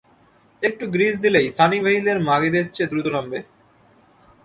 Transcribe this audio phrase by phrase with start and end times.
[0.61, 3.39] একটু গ্রিজ দিলেই, সানিভেইলের মাগিদের চেয়ে দ্রুত নামবে।